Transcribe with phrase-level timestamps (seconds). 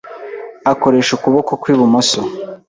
[0.71, 2.19] akoresha ukuboko kw’ibumuso